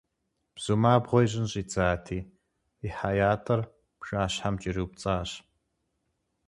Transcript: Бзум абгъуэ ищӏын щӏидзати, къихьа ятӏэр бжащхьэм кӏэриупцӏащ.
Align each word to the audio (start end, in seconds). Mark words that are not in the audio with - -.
Бзум 0.55 0.83
абгъуэ 0.93 1.19
ищӏын 1.25 1.47
щӏидзати, 1.51 2.19
къихьа 2.79 3.11
ятӏэр 3.31 3.61
бжащхьэм 3.99 4.55
кӏэриупцӏащ. 4.61 5.29